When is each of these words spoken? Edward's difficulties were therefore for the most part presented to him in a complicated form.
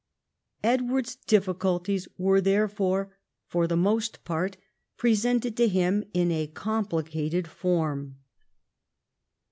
Edward's 0.63 1.15
difficulties 1.15 2.07
were 2.17 2.41
therefore 2.41 3.15
for 3.45 3.67
the 3.67 3.77
most 3.77 4.23
part 4.23 4.57
presented 4.97 5.55
to 5.57 5.67
him 5.67 6.03
in 6.11 6.31
a 6.31 6.47
complicated 6.47 7.47
form. 7.47 8.15